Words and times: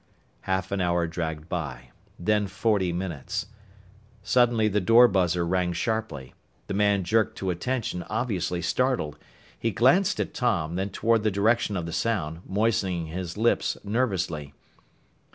Half 0.49 0.71
an 0.71 0.81
hour 0.81 1.05
dragged 1.05 1.47
by 1.47 1.91
then 2.17 2.47
forty 2.47 2.91
minutes. 2.91 3.45
Suddenly 4.23 4.67
the 4.67 4.81
door 4.81 5.07
buzzer 5.07 5.45
rang 5.45 5.73
sharply. 5.73 6.33
The 6.65 6.73
man 6.73 7.03
jerked 7.03 7.37
to 7.37 7.51
attention, 7.51 8.01
obviously 8.09 8.63
startled. 8.63 9.19
He 9.59 9.69
glanced 9.69 10.19
at 10.19 10.33
Tom, 10.33 10.73
then 10.73 10.89
toward 10.89 11.21
the 11.21 11.29
direction 11.29 11.77
of 11.77 11.85
the 11.85 11.93
sound, 11.93 12.39
moistening 12.47 13.05
his 13.09 13.37
lips 13.37 13.77
nervously. 13.83 14.53